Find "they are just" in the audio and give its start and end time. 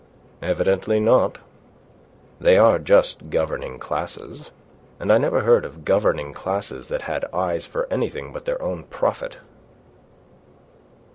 2.39-3.29